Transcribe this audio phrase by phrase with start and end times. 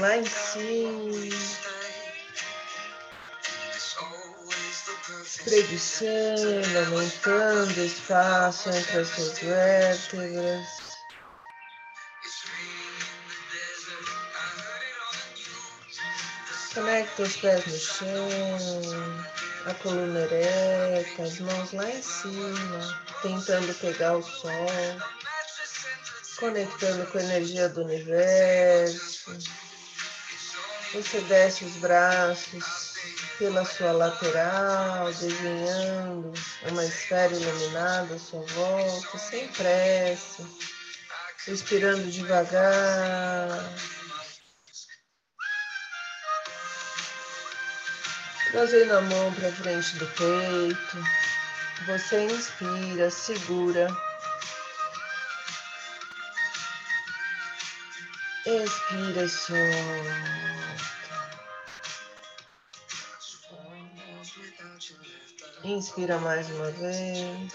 [0.00, 1.36] Lá em cima.
[5.24, 10.68] Espreguiçando, aumentando o espaço entre as suas vértebras.
[16.74, 18.28] Conecta os pés no chão,
[19.66, 24.66] a coluna ereta, as mãos lá em cima, tentando pegar o sol,
[26.38, 29.36] conectando com a energia do universo.
[30.92, 32.92] Você desce os braços
[33.38, 36.34] pela sua lateral, desenhando
[36.68, 40.46] uma esfera iluminada à sua volta, sem pressa,
[41.46, 43.48] respirando devagar.
[48.50, 50.98] Trazendo a mão para frente do peito,
[51.86, 53.88] você inspira, segura.
[58.44, 60.71] Expira, solta.
[65.64, 67.52] Inspira mais uma vez.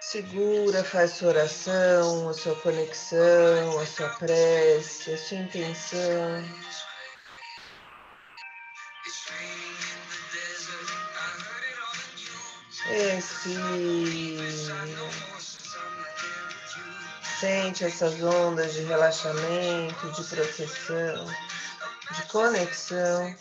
[0.00, 6.44] Segura, faz sua oração, a sua conexão, a sua prece, a sua intenção.
[13.18, 14.46] Expira.
[17.40, 21.26] Sente essas ondas de relaxamento, de proteção,
[22.12, 23.36] de conexão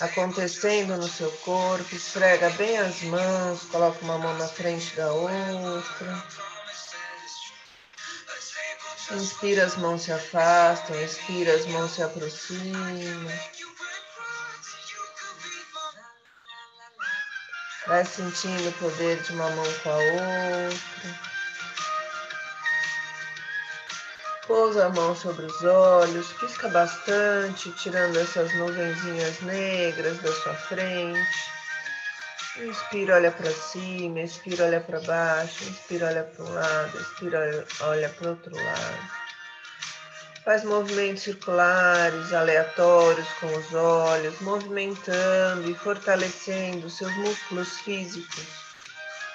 [0.00, 1.94] acontecendo no seu corpo.
[1.94, 6.24] Esfrega bem as mãos, coloca uma mão na frente da outra.
[9.12, 13.32] Inspira, as mãos se afastam, expira, as mãos se aproximam.
[17.86, 21.35] Vai sentindo o poder de uma mão com a outra.
[24.46, 31.50] Pousa a mão sobre os olhos, pisca bastante, tirando essas nuvenzinhas negras da sua frente.
[32.58, 38.08] Inspira, olha para cima, expira, olha para baixo, inspira, olha para um lado, expira, olha
[38.08, 39.10] para outro lado.
[40.44, 48.46] Faz movimentos circulares, aleatórios com os olhos, movimentando e fortalecendo seus músculos físicos,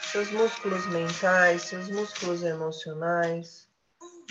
[0.09, 3.70] seus músculos mentais, seus músculos emocionais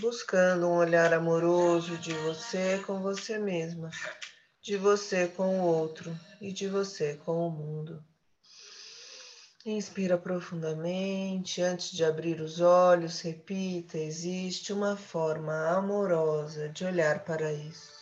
[0.00, 3.90] buscando um olhar amoroso de você com você mesma,
[4.62, 8.02] de você com o outro e de você com o mundo.
[9.64, 17.52] Inspira profundamente, antes de abrir os olhos, repita: existe uma forma amorosa de olhar para
[17.52, 17.92] isso.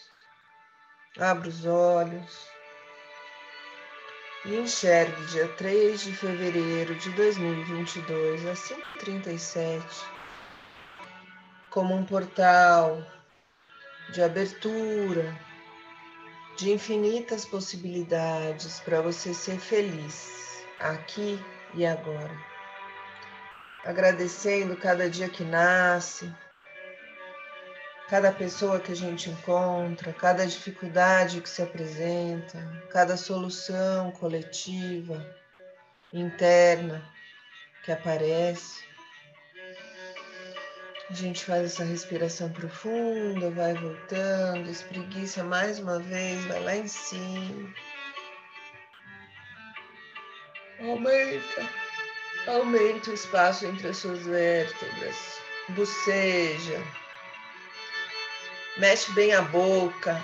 [1.18, 2.46] Abra os olhos
[4.44, 10.17] e enxergue dia 3 de fevereiro de 2022, às 5h37
[11.70, 13.04] como um portal
[14.12, 15.38] de abertura,
[16.56, 21.38] de infinitas possibilidades para você ser feliz aqui
[21.74, 22.36] e agora.
[23.84, 26.32] Agradecendo cada dia que nasce,
[28.08, 32.58] cada pessoa que a gente encontra, cada dificuldade que se apresenta,
[32.90, 35.24] cada solução coletiva,
[36.12, 37.02] interna
[37.84, 38.87] que aparece.
[41.10, 46.86] A gente faz essa respiração profunda, vai voltando, espreguiça mais uma vez, vai lá em
[46.86, 47.74] cima.
[50.80, 51.68] Aumenta,
[52.46, 55.40] aumenta o espaço entre as suas vértebras.
[55.70, 56.82] Boceja.
[58.76, 60.22] Mexe bem a boca.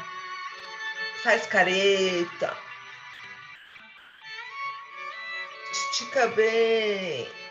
[1.23, 2.55] Faz careta.
[5.73, 7.44] Estica bem.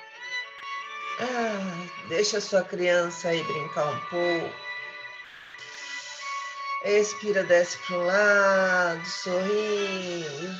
[1.20, 4.64] Ah, deixa sua criança aí brincar um pouco.
[6.86, 10.56] Expira, desce para o lado, sorrindo.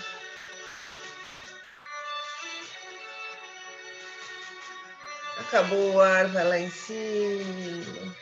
[5.40, 8.16] Acabou o ar, vai lá em cima.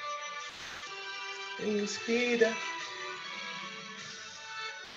[1.59, 2.51] Inspira.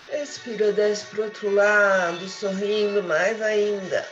[0.09, 4.09] Expira, desce para o outro lado, sorrindo mais ainda.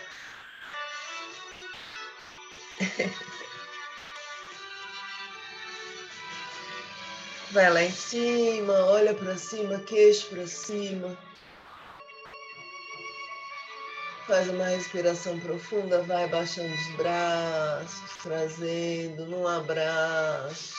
[7.52, 11.18] Vai lá em cima, olha para cima, queixo para cima.
[14.26, 20.74] Faz uma respiração profunda, vai baixando os braços, trazendo num abraço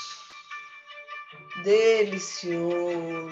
[1.63, 3.29] delicioso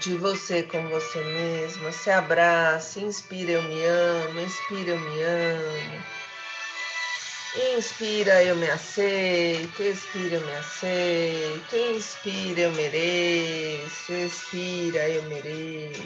[0.00, 1.92] de você com você mesma.
[1.92, 6.25] Se abraça, inspira, eu me amo, expira, eu me amo.
[7.58, 16.02] Inspira, eu me aceito, expira, eu me aceito, inspira, eu mereço, expira, eu mereço.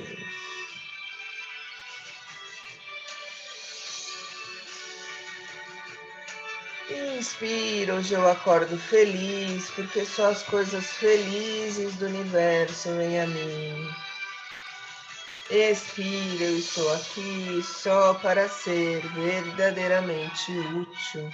[7.19, 14.09] Inspira, hoje eu acordo feliz, porque só as coisas felizes do universo vêm a mim.
[15.50, 21.29] Expira, eu estou aqui só para ser verdadeiramente útil.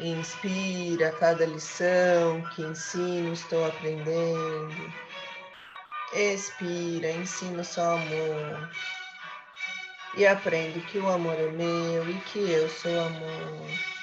[0.00, 4.92] Inspira cada lição que ensino, estou aprendendo.
[6.14, 8.70] Expira, ensino só amor.
[10.16, 13.99] E aprendo que o amor é meu e que eu sou amor.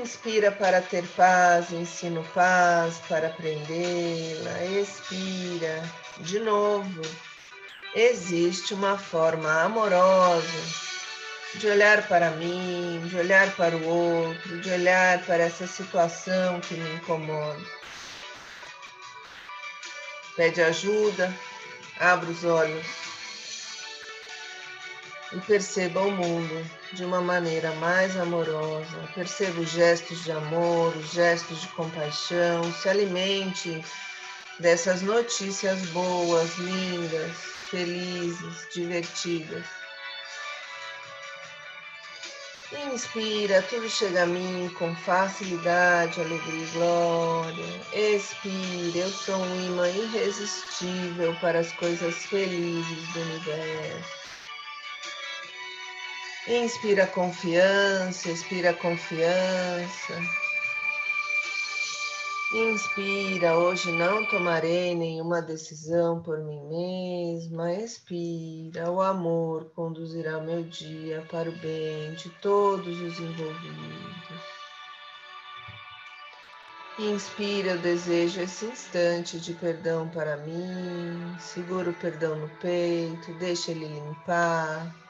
[0.00, 4.64] Inspira para ter paz, ensino paz para aprendê-la.
[4.64, 5.82] Expira
[6.18, 7.02] de novo.
[7.94, 10.86] Existe uma forma amorosa
[11.54, 16.74] de olhar para mim, de olhar para o outro, de olhar para essa situação que
[16.74, 17.64] me incomoda.
[20.36, 21.34] Pede ajuda,
[21.98, 23.05] abra os olhos
[25.32, 29.08] e perceba o mundo de uma maneira mais amorosa.
[29.14, 32.72] Perceba os gestos de amor, os gestos de compaixão.
[32.72, 33.82] Se alimente
[34.60, 37.32] dessas notícias boas, lindas,
[37.70, 39.64] felizes, divertidas.
[42.92, 47.64] Inspira, tudo chega a mim com facilidade, alegria e glória.
[47.92, 54.25] Expira, eu sou um imã irresistível para as coisas felizes do universo.
[56.48, 60.14] Inspira confiança, expira confiança.
[62.54, 67.72] Inspira, hoje não tomarei nenhuma decisão por mim mesma.
[67.74, 74.40] Expira, o amor conduzirá meu dia para o bem de todos os envolvidos.
[76.96, 81.36] Inspira, eu desejo esse instante de perdão para mim.
[81.40, 85.05] Segura o perdão no peito, deixa ele limpar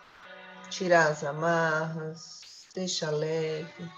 [0.70, 2.40] tirar as amarras,
[2.74, 3.90] deixa leve.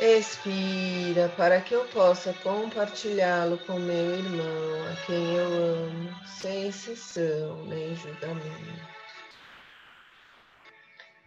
[0.00, 7.64] Expira para que eu possa compartilhá-lo com meu irmão, a quem eu amo, sem exceção
[7.66, 8.98] nem julgamento.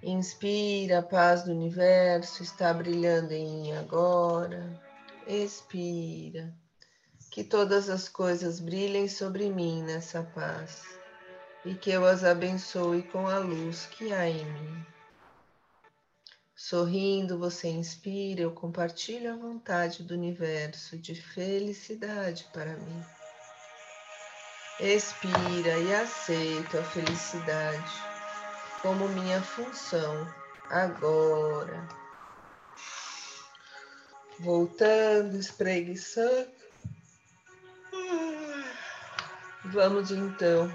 [0.02, 4.82] Inspira, a paz do universo está brilhando em mim agora.
[5.28, 6.54] Expira,
[7.30, 11.01] que todas as coisas brilhem sobre mim nessa paz
[11.64, 14.86] e que eu as abençoe com a luz que há em mim.
[16.56, 23.04] Sorrindo, você inspira, eu compartilho a vontade do universo de felicidade para mim.
[24.80, 27.92] Expira e aceito a felicidade
[28.82, 30.28] como minha função
[30.70, 31.88] agora.
[34.40, 36.50] Voltando, espreguiçando.
[39.66, 40.72] Vamos então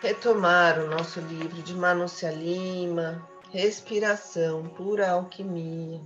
[0.00, 6.00] retomar o nosso livro de Manúcia Lima, Respiração, Pura Alquimia.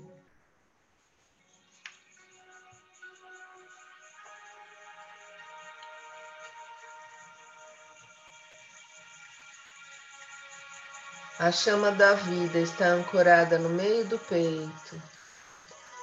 [11.38, 15.02] A chama da vida está ancorada no meio do peito.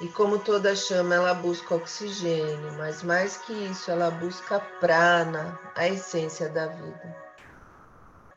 [0.02, 5.88] E como toda chama, ela busca oxigênio, mas mais que isso, ela busca prana, a
[5.88, 7.27] essência da vida.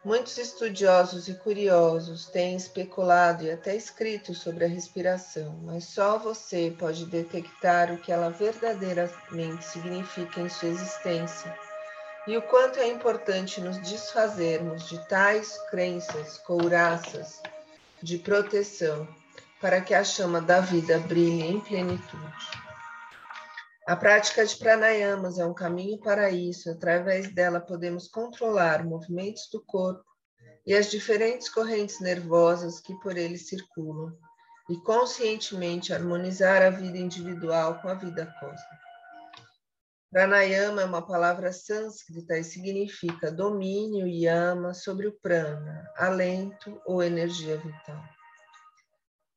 [0.03, 6.75] Muitos estudiosos e curiosos têm especulado e até escrito sobre a respiração, mas só você
[6.79, 11.55] pode detectar o que ela verdadeiramente significa em sua existência
[12.27, 17.43] e o quanto é importante nos desfazermos de tais crenças couraças
[18.03, 19.09] de proteção
[19.61, 22.70] para que a chama da vida brilhe em plenitude.
[23.87, 26.71] A prática de pranayamas é um caminho para isso.
[26.71, 30.05] Através dela podemos controlar movimentos do corpo
[30.67, 34.17] e as diferentes correntes nervosas que por ele circulam
[34.69, 38.81] e conscientemente harmonizar a vida individual com a vida cósmica.
[40.11, 47.03] Pranayama é uma palavra sânscrita e significa domínio e ama sobre o prana, alento ou
[47.03, 48.20] energia vital.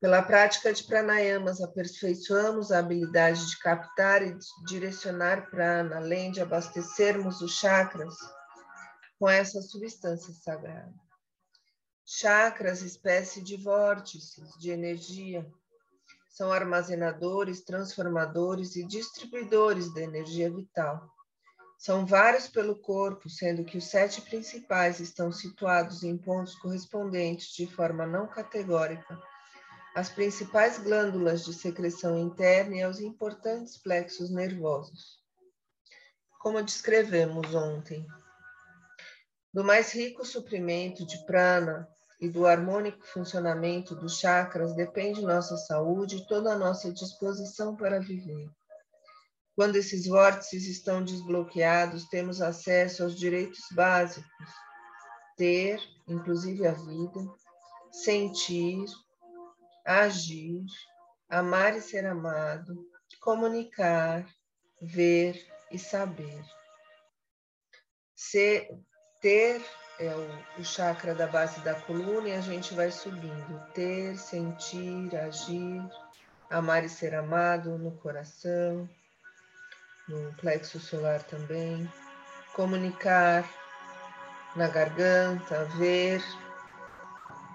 [0.00, 4.36] Pela prática de pranayamas, aperfeiçoamos a habilidade de captar e
[4.66, 8.14] direcionar prana, além de abastecermos os chakras
[9.18, 10.92] com essa substância sagrada.
[12.04, 15.50] Chakras, espécie de vórtices de energia,
[16.28, 21.08] são armazenadores, transformadores e distribuidores da energia vital.
[21.78, 27.66] São vários pelo corpo, sendo que os sete principais estão situados em pontos correspondentes de
[27.66, 29.18] forma não categórica
[29.94, 35.22] às principais glândulas de secreção interna e aos importantes plexos nervosos.
[36.40, 38.04] Como descrevemos ontem,
[39.52, 41.88] do mais rico suprimento de prana
[42.20, 48.00] e do harmônico funcionamento dos chakras depende nossa saúde e toda a nossa disposição para
[48.00, 48.50] viver.
[49.54, 54.48] Quando esses vórtices estão desbloqueados, temos acesso aos direitos básicos:
[55.36, 57.20] ter, inclusive a vida,
[57.92, 58.84] sentir,
[59.84, 60.64] agir,
[61.28, 62.88] amar e ser amado,
[63.20, 64.26] comunicar,
[64.80, 66.42] ver e saber.
[68.14, 68.68] Ser,
[69.20, 69.62] ter
[69.98, 73.60] é o, o chakra da base da coluna e a gente vai subindo.
[73.74, 75.82] Ter, sentir, agir,
[76.50, 78.88] amar e ser amado no coração,
[80.08, 81.90] no plexo solar também.
[82.54, 83.48] Comunicar
[84.56, 86.22] na garganta, ver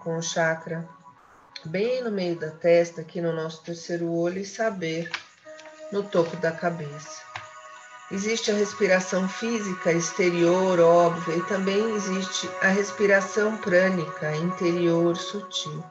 [0.03, 0.87] com o chakra
[1.65, 5.09] bem no meio da testa, aqui no nosso terceiro olho, e saber
[5.91, 7.21] no topo da cabeça.
[8.11, 15.83] Existe a respiração física exterior, óbvia, e também existe a respiração prânica interior sutil.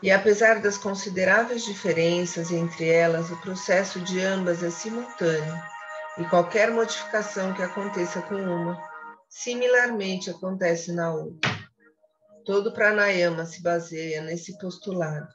[0.00, 5.60] E apesar das consideráveis diferenças entre elas, o processo de ambas é simultâneo,
[6.18, 8.80] e qualquer modificação que aconteça com uma,
[9.28, 11.55] similarmente acontece na outra.
[12.46, 15.28] Todo pranayama se baseia nesse postulado.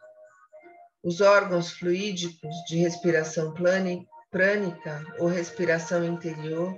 [1.03, 6.74] Os órgãos fluídicos de respiração prânica ou respiração interior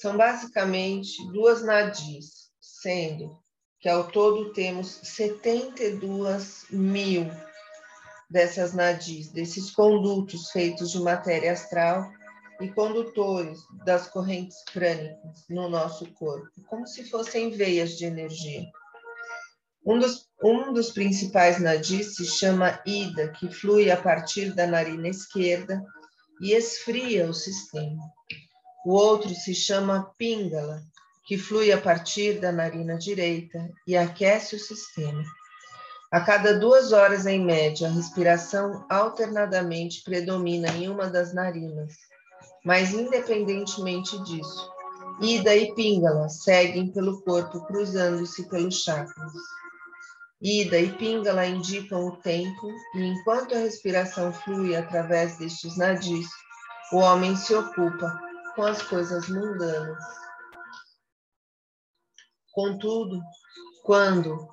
[0.00, 3.38] são basicamente duas nadis, sendo
[3.78, 7.30] que ao todo temos 72 mil
[8.28, 12.10] dessas nadis, desses condutos feitos de matéria astral
[12.60, 18.68] e condutores das correntes prânicas no nosso corpo, como se fossem veias de energia.
[19.84, 25.08] Um dos, um dos principais nadis se chama Ida, que flui a partir da narina
[25.08, 25.82] esquerda
[26.40, 28.02] e esfria o sistema.
[28.84, 30.82] O outro se chama Pingala,
[31.26, 35.22] que flui a partir da narina direita e aquece o sistema.
[36.10, 41.94] A cada duas horas, em média, a respiração alternadamente predomina em uma das narinas.
[42.64, 44.68] Mas, independentemente disso,
[45.20, 49.32] Ida e Pingala seguem pelo corpo, cruzando-se pelos chakras.
[50.42, 56.28] Ida e Pingala indicam o tempo, e enquanto a respiração flui através destes nadis,
[56.92, 58.18] o homem se ocupa
[58.54, 60.02] com as coisas mundanas.
[62.52, 63.20] Contudo,
[63.84, 64.48] quando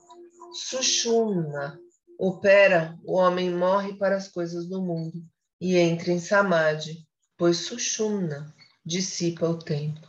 [0.54, 1.80] Sushumna
[2.20, 5.24] opera, o homem morre para as coisas do mundo
[5.60, 8.54] e entra em Samadhi, pois Sushumna
[8.86, 10.08] dissipa o tempo.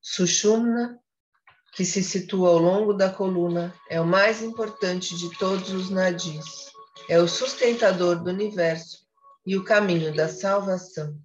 [0.00, 1.00] Sushumna
[1.74, 6.72] que se situa ao longo da coluna, é o mais importante de todos os nadis.
[7.08, 9.04] É o sustentador do universo
[9.44, 11.18] e o caminho da salvação.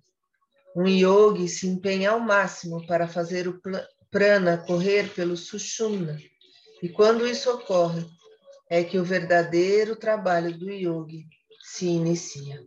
[0.76, 3.62] Um yogi se empenha ao máximo para fazer o
[4.10, 6.18] prana correr pelo sushumna.
[6.82, 8.06] E quando isso ocorre,
[8.70, 11.26] é que o verdadeiro trabalho do yogi
[11.62, 12.64] se inicia.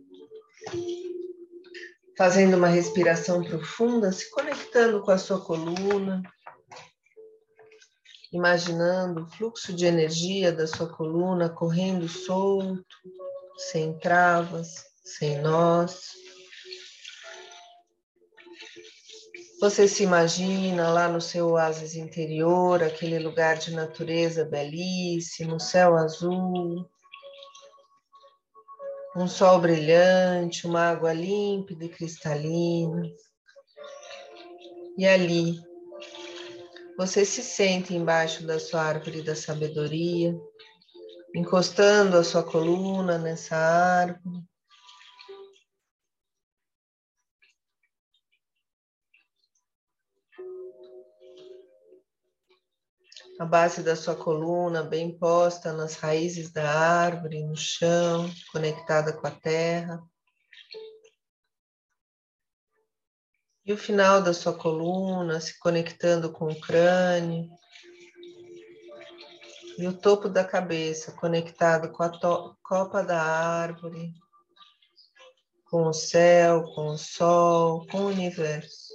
[2.17, 6.21] Fazendo uma respiração profunda, se conectando com a sua coluna,
[8.33, 12.97] imaginando o fluxo de energia da sua coluna correndo solto,
[13.69, 16.11] sem travas, sem nós.
[19.61, 26.89] Você se imagina lá no seu oásis interior, aquele lugar de natureza belíssimo, céu azul,
[29.15, 33.03] um sol brilhante, uma água límpida e cristalina.
[34.97, 35.61] E ali,
[36.97, 40.35] você se sente embaixo da sua árvore da sabedoria,
[41.35, 44.43] encostando a sua coluna nessa árvore.
[53.39, 59.25] A base da sua coluna bem posta nas raízes da árvore, no chão, conectada com
[59.25, 59.99] a terra.
[63.65, 67.49] E o final da sua coluna se conectando com o crânio.
[69.77, 72.11] E o topo da cabeça conectado com a
[72.61, 74.13] copa da árvore,
[75.63, 78.91] com o céu, com o sol, com o universo.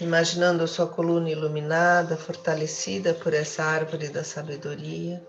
[0.00, 5.26] Imaginando a sua coluna iluminada, fortalecida por essa árvore da sabedoria.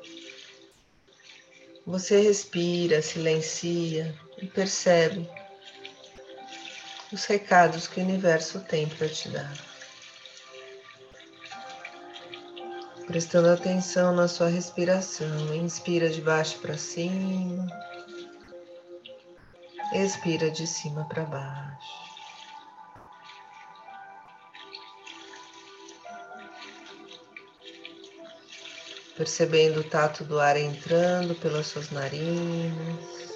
[1.88, 5.30] Você respira, silencia e percebe
[7.12, 9.54] os recados que o universo tem para te dar.
[13.06, 17.68] Prestando atenção na sua respiração, inspira de baixo para cima,
[19.94, 22.08] expira de cima para baixo.
[29.18, 33.27] percebendo o tato do ar entrando pelas suas narinas,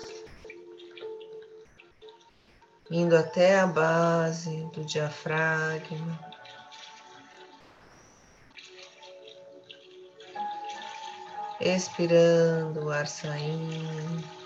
[2.92, 6.20] indo até a base do diafragma.
[11.60, 14.42] Expirando o ar saindo.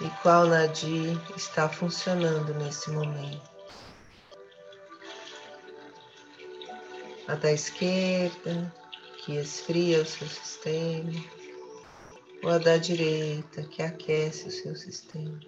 [0.00, 3.50] e qual Nadir está funcionando nesse momento.
[7.26, 8.70] A da esquerda,
[9.24, 11.12] que esfria o seu sistema,
[12.42, 15.40] ou a da direita, que aquece o seu sistema.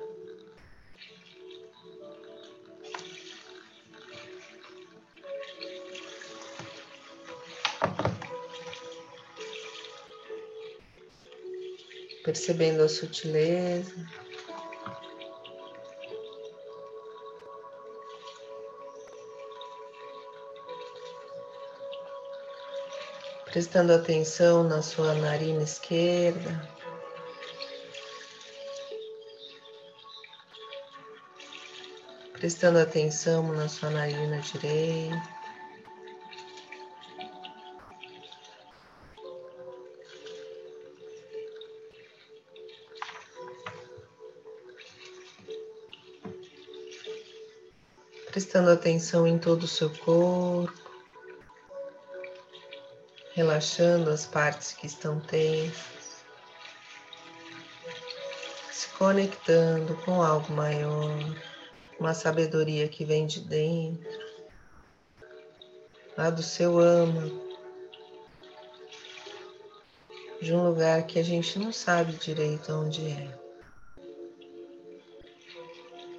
[12.25, 14.25] Percebendo a sutileza.
[23.56, 26.62] Prestando atenção na sua narina esquerda.
[32.34, 35.23] Prestando atenção na sua narina direita.
[48.26, 50.85] Prestando atenção em todo o seu corpo
[53.36, 56.25] relaxando as partes que estão tensas,
[58.72, 61.12] se conectando com algo maior,
[62.00, 64.25] uma sabedoria que vem de dentro,
[66.16, 67.46] lá do seu âmago,
[70.40, 73.38] de um lugar que a gente não sabe direito onde é,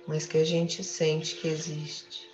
[0.06, 2.27] mas que a gente sente que existe.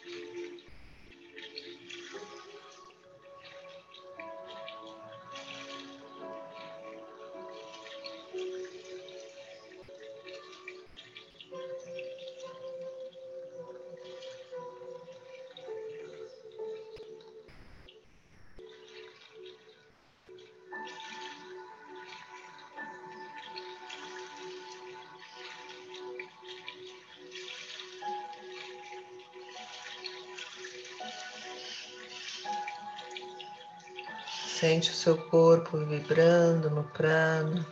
[34.63, 37.67] Sente o seu corpo vibrando no prana,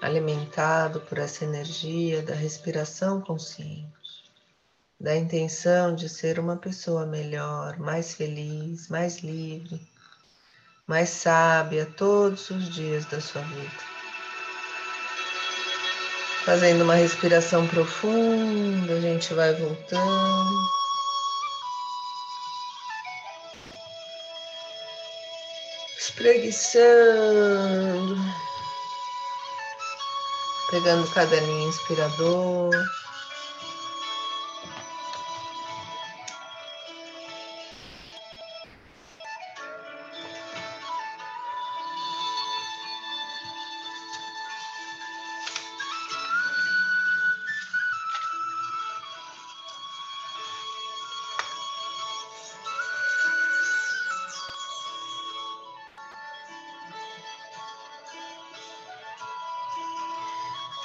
[0.00, 4.32] alimentado por essa energia da respiração consciente,
[4.98, 9.78] da intenção de ser uma pessoa melhor, mais feliz, mais livre,
[10.86, 13.84] mais sábia todos os dias da sua vida.
[16.46, 20.79] Fazendo uma respiração profunda, a gente vai voltando.
[26.10, 28.16] Espreguiçando,
[30.70, 32.74] pegando o caderninho inspirador.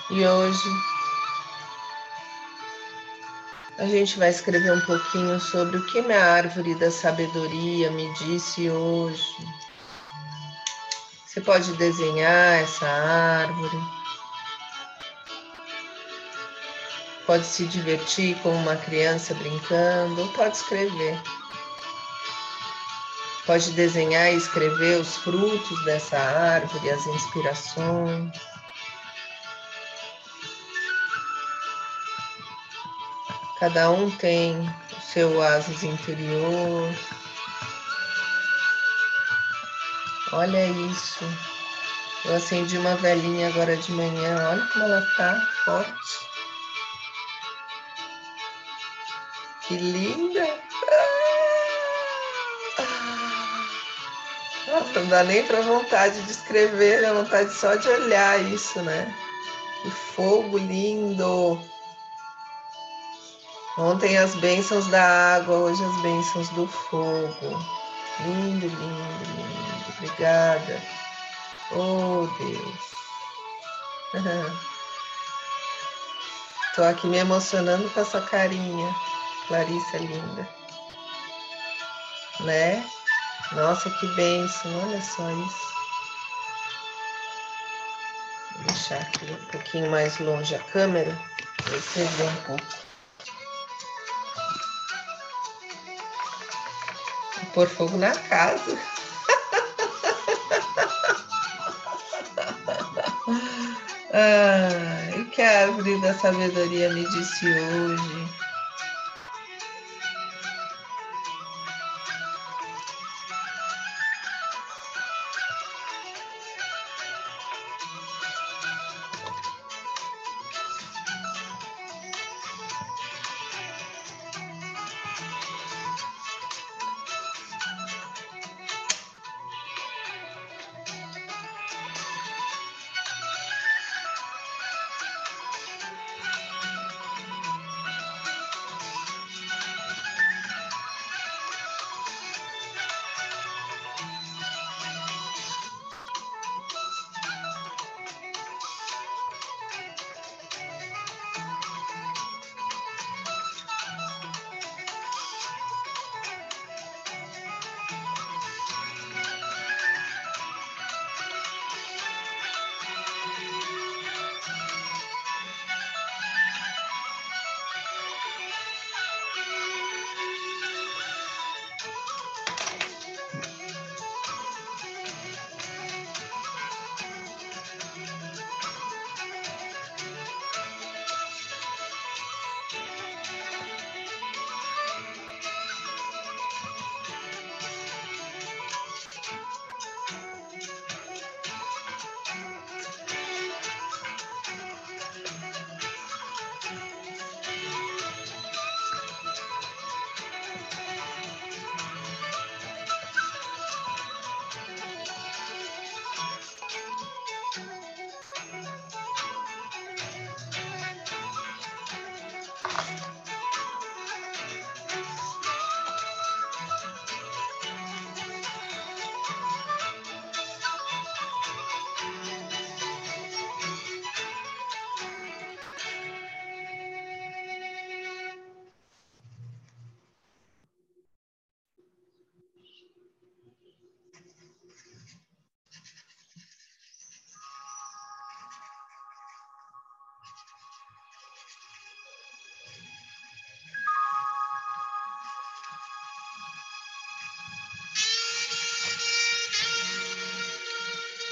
[0.09, 0.69] E hoje
[3.79, 8.69] a gente vai escrever um pouquinho sobre o que minha árvore da sabedoria me disse
[8.69, 9.35] hoje.
[11.25, 13.77] Você pode desenhar essa árvore.
[17.25, 21.19] Pode se divertir como uma criança brincando, ou pode escrever.
[23.47, 28.54] Pode desenhar e escrever os frutos dessa árvore, as inspirações.
[33.59, 36.93] Cada um tem o seu oásis interior.
[40.33, 41.23] Olha isso.
[42.25, 44.49] Eu acendi uma velhinha agora de manhã.
[44.49, 46.25] Olha como ela tá forte.
[49.67, 50.45] Que linda!
[54.67, 59.15] Nossa, não dá nem para vontade de escrever, dá vontade só de olhar isso, né?
[59.81, 61.59] Que fogo lindo!
[63.77, 67.65] Ontem as bênçãos da água, hoje as bênçãos do fogo.
[68.21, 69.85] Lindo, lindo, lindo.
[69.97, 70.81] Obrigada.
[71.73, 72.95] Oh, Deus.
[76.75, 78.95] Tô aqui me emocionando com essa carinha.
[79.47, 80.47] Clarissa linda.
[82.39, 82.89] Né?
[83.51, 84.71] Nossa, que bênção.
[84.87, 85.75] Olha só isso.
[88.55, 91.13] Vou deixar aqui um pouquinho mais longe a câmera.
[91.57, 92.84] Pra você ver um pouco.
[97.55, 98.77] Pôr fogo na casa.
[104.13, 108.44] ah, o que a árvore da sabedoria me disse hoje?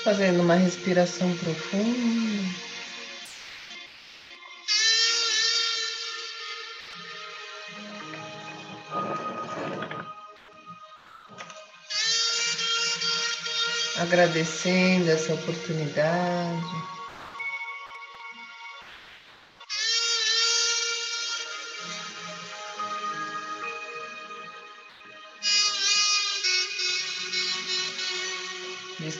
[0.03, 2.63] Fazendo uma respiração profunda.
[13.97, 17.02] Agradecendo essa oportunidade.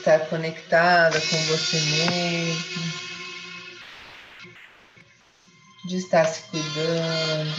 [0.04, 2.92] Estar conectada com você mesmo,
[5.88, 7.54] de estar se cuidando,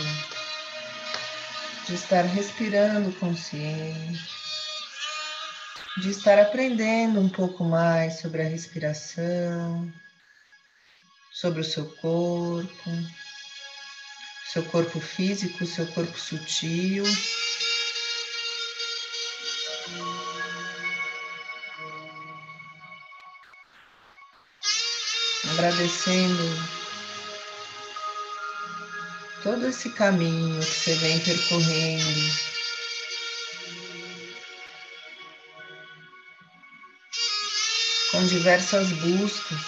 [1.88, 4.30] de estar respirando consciente,
[6.04, 9.92] de estar aprendendo um pouco mais sobre a respiração,
[11.32, 12.92] sobre o seu corpo,
[14.54, 17.06] seu corpo físico, seu corpo sutil.
[25.56, 26.44] agradecendo
[29.42, 32.46] todo esse caminho que você vem percorrendo.
[38.12, 39.60] Com diversas buscas.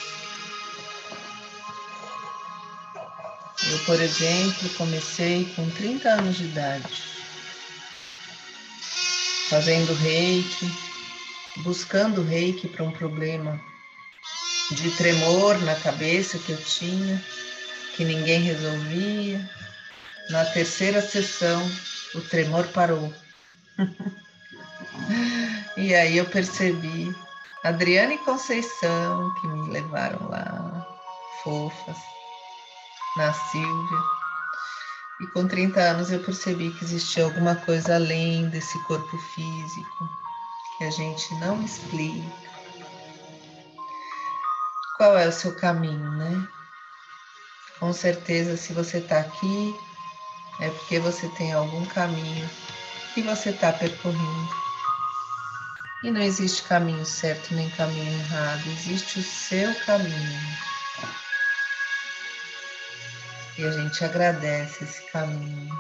[3.70, 7.04] Eu, por exemplo, comecei com 30 anos de idade,
[9.50, 10.72] fazendo reiki,
[11.58, 13.60] buscando reiki para um problema
[14.72, 17.22] de tremor na cabeça que eu tinha,
[17.96, 19.50] que ninguém resolvia.
[20.30, 21.62] Na terceira sessão,
[22.16, 23.14] o tremor parou.
[25.78, 27.16] e aí eu percebi
[27.64, 30.86] Adriana e Conceição que me levaram lá,
[31.44, 31.98] fofas,
[33.16, 34.00] na Silvia.
[35.22, 40.10] E com 30 anos eu percebi que existia alguma coisa além desse corpo físico
[40.78, 42.47] que a gente não explica
[44.98, 46.48] qual é o seu caminho, né?
[47.80, 49.76] Com certeza, se você está aqui,
[50.60, 52.50] é porque você tem algum caminho
[53.14, 54.50] que você está percorrendo.
[56.04, 60.58] E não existe caminho certo nem caminho errado, existe o seu caminho.
[63.58, 65.74] E a gente agradece esse caminho.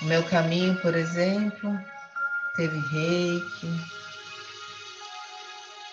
[0.00, 1.78] O meu caminho, por exemplo,
[2.56, 3.97] teve reiki,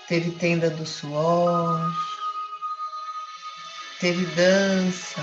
[0.08, 1.92] teve tenda do suor,
[4.00, 5.22] teve dança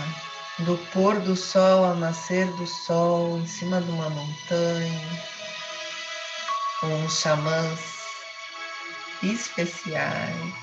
[0.61, 5.23] do pôr do sol ao nascer do sol em cima de uma montanha,
[6.81, 7.81] com xamãs
[9.23, 10.55] especiais.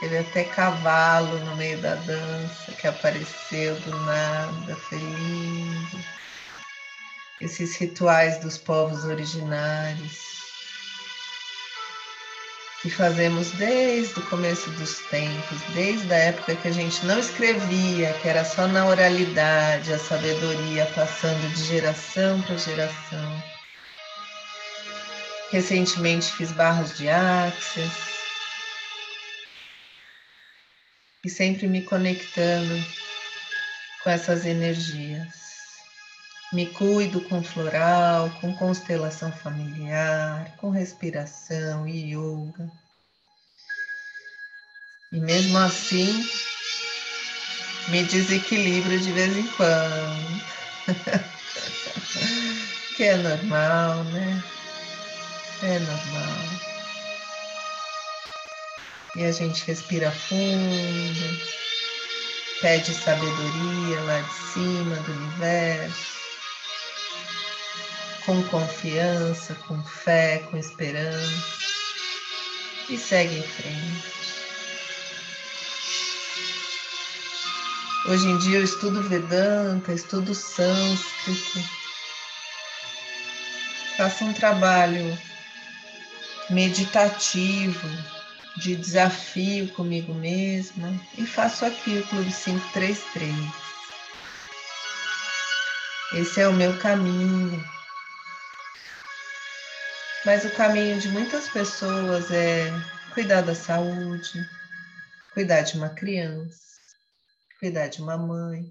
[0.00, 6.04] Teve até cavalo no meio da dança que apareceu do nada, feliz.
[7.40, 10.37] Esses rituais dos povos originários
[12.82, 18.12] que fazemos desde o começo dos tempos, desde a época que a gente não escrevia,
[18.14, 23.42] que era só na oralidade, a sabedoria passando de geração para geração.
[25.50, 27.90] Recentemente fiz barras de axis
[31.24, 32.84] e sempre me conectando
[34.04, 35.47] com essas energias.
[36.50, 42.72] Me cuido com floral, com constelação familiar, com respiração e yoga.
[45.12, 46.26] E mesmo assim,
[47.88, 50.42] me desequilibro de vez em quando.
[52.96, 54.42] que é normal, né?
[55.62, 56.38] É normal.
[59.16, 61.38] E a gente respira fundo,
[62.62, 66.17] pede sabedoria lá de cima do universo
[68.28, 71.46] com confiança, com fé, com esperança
[72.90, 74.18] e segue em frente.
[78.06, 81.58] Hoje em dia eu estudo Vedanta, estudo sânscrito,
[83.96, 85.18] faço um trabalho
[86.50, 87.88] meditativo,
[88.58, 93.34] de desafio comigo mesma e faço aqui o Clube 533.
[96.12, 97.77] Esse é o meu caminho
[100.24, 102.70] mas o caminho de muitas pessoas é
[103.14, 104.48] cuidar da saúde,
[105.32, 106.58] cuidar de uma criança,
[107.60, 108.70] cuidar de uma mãe.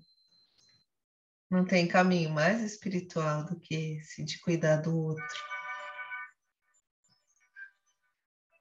[1.50, 5.26] Não tem caminho mais espiritual do que esse de cuidar do outro.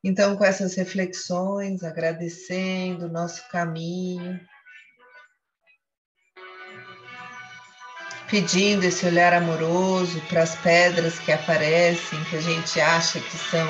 [0.04, 4.40] Então, com essas reflexões, agradecendo o nosso caminho,
[8.28, 13.68] pedindo esse olhar amoroso para as pedras que aparecem, que a gente acha que são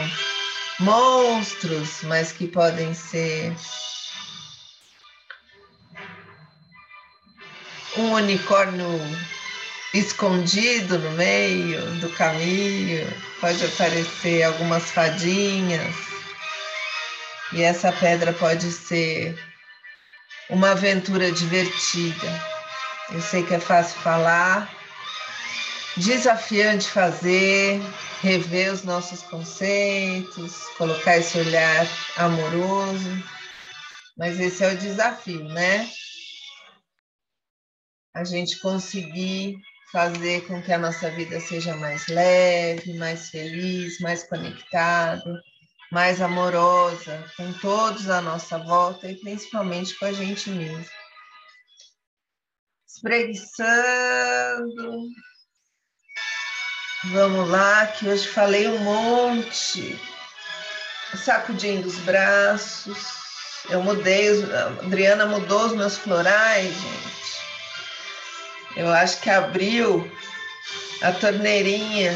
[0.81, 3.55] monstros, mas que podem ser
[7.97, 9.01] um unicórnio
[9.93, 13.07] escondido no meio do caminho,
[13.41, 15.95] pode aparecer algumas fadinhas,
[17.53, 19.39] e essa pedra pode ser
[20.51, 22.56] uma aventura divertida
[23.13, 24.69] eu sei que é fácil falar,
[25.97, 27.81] desafiante fazer,
[28.21, 33.11] rever os nossos conceitos, colocar esse olhar amoroso,
[34.17, 35.89] mas esse é o desafio, né?
[38.13, 39.57] A gente conseguir
[39.93, 45.41] fazer com que a nossa vida seja mais leve, mais feliz, mais conectada,
[45.93, 51.06] mais amorosa com todos à nossa volta e principalmente com a gente mesmo
[52.97, 55.09] espreguiçando.
[57.05, 59.99] Vamos lá, que hoje falei um monte.
[61.15, 63.15] Sacudindo os braços.
[63.69, 67.17] Eu mudei, a Adriana mudou os meus florais, gente.
[68.77, 70.11] Eu acho que abriu
[71.03, 72.15] a torneirinha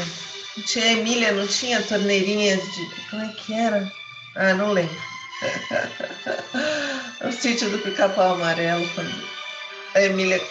[0.65, 2.89] Tia Emília não tinha torneirinha de.
[3.09, 3.89] Como é que era?
[4.35, 4.95] Ah, não lembro.
[7.25, 8.85] o sítio do pica-pau amarelo,
[9.95, 10.41] a Emília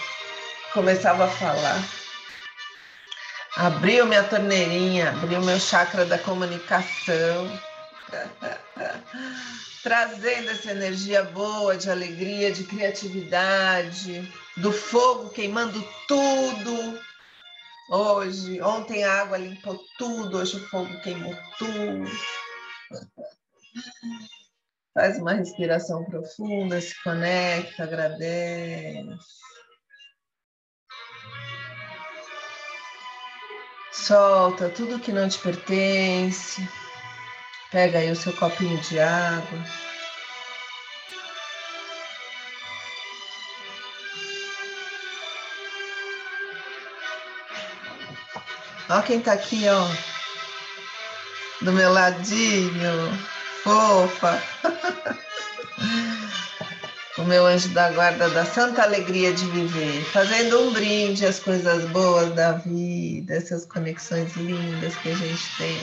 [0.72, 1.82] começava a falar.
[3.56, 7.60] Abriu minha torneirinha, abriu meu chakra da comunicação,
[9.82, 17.00] trazendo essa energia boa de alegria, de criatividade, do fogo queimando tudo.
[17.90, 22.08] Hoje, ontem a água limpou tudo, hoje o fogo queimou tudo.
[24.94, 29.18] Faz uma respiração profunda, se conecta, agradece.
[33.92, 36.66] Solta tudo que não te pertence.
[37.70, 39.64] Pega aí o seu copinho de água.
[48.88, 49.86] Ó quem tá aqui, ó.
[51.64, 53.16] Do meu ladinho.
[53.62, 54.42] Fofa.
[57.30, 62.34] meu anjo da guarda da santa alegria de viver, fazendo um brinde às coisas boas
[62.34, 65.80] da vida, essas conexões lindas que a gente tem.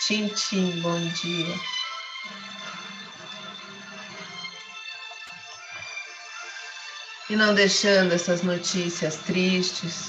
[0.00, 1.54] Tchim, tchim, bom dia.
[7.30, 10.08] E não deixando essas notícias tristes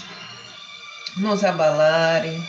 [1.16, 2.44] nos abalarem,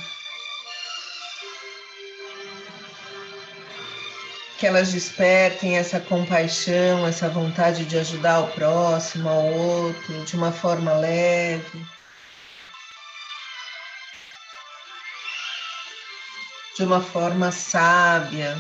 [4.61, 10.53] que elas despertem essa compaixão, essa vontade de ajudar o próximo, ao outro, de uma
[10.53, 11.83] forma leve.
[16.77, 18.55] De uma forma sábia,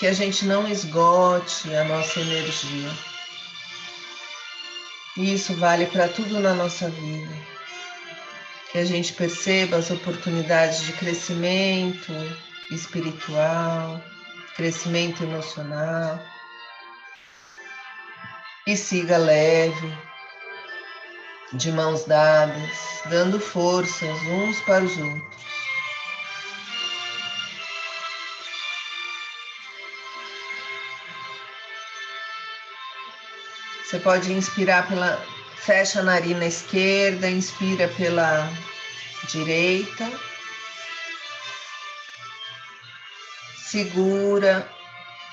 [0.00, 2.90] que a gente não esgote a nossa energia.
[5.16, 7.34] Isso vale para tudo na nossa vida.
[8.72, 12.12] Que a gente perceba as oportunidades de crescimento
[12.72, 14.02] espiritual,
[14.56, 16.20] crescimento emocional.
[18.66, 19.98] E siga leve,
[21.52, 25.44] de mãos dadas, dando forças uns para os outros.
[33.84, 35.24] Você pode inspirar pela.
[35.56, 38.50] Fecha a narina esquerda, inspira pela
[39.28, 40.10] direita.
[43.74, 44.70] Segura,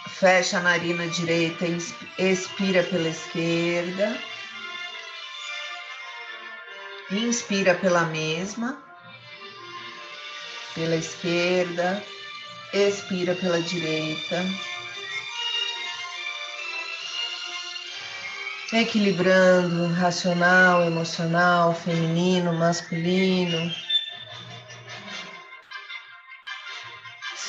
[0.08, 1.63] fecha a narina direita,
[2.17, 4.19] expira pela esquerda.
[7.12, 8.82] Inspira pela mesma,
[10.73, 12.04] pela esquerda,
[12.73, 14.43] expira pela direita.
[18.73, 23.71] Equilibrando racional, emocional, feminino, masculino.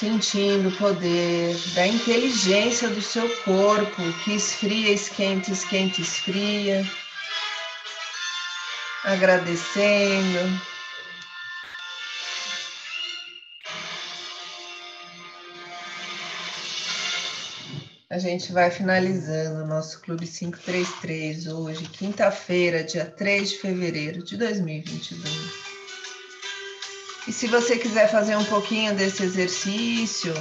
[0.03, 6.85] Sentindo o poder da inteligência do seu corpo que esfria, esquenta, esquenta, esfria,
[9.05, 10.61] agradecendo.
[18.11, 24.37] A gente vai finalizando o nosso Clube 533 hoje, quinta-feira, dia 3 de fevereiro de
[24.37, 25.72] 2022.
[27.27, 30.35] E se você quiser fazer um pouquinho desse exercício,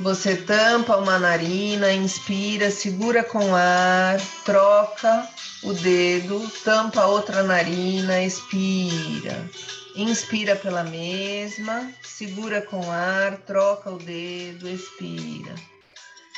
[0.00, 5.28] você tampa uma narina, inspira, segura com ar, troca
[5.64, 9.50] o dedo, tampa outra narina, expira.
[9.96, 15.52] Inspira pela mesma, segura com ar, troca o dedo, expira.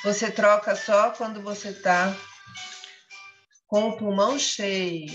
[0.02, 2.16] Você troca só quando você está
[3.68, 5.14] com o pulmão cheio.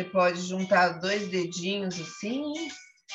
[0.00, 2.42] Você pode juntar dois dedinhos assim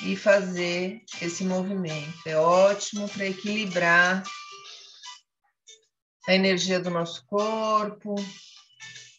[0.04, 2.16] e fazer esse movimento.
[2.28, 4.22] É ótimo para equilibrar
[6.28, 8.14] a energia do nosso corpo,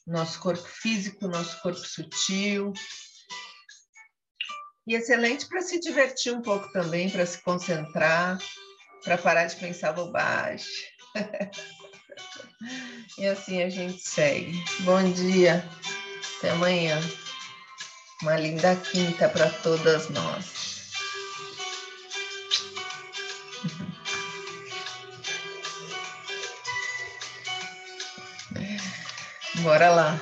[0.07, 2.72] nosso corpo físico, nosso corpo sutil.
[4.86, 8.38] E excelente para se divertir um pouco também, para se concentrar,
[9.03, 10.68] para parar de pensar bobagem.
[13.18, 14.53] e assim a gente segue.
[14.84, 15.68] Bom dia,
[16.38, 17.01] até amanhã.
[18.23, 20.67] Uma linda quinta para todas nós.
[29.57, 30.21] Bora lá.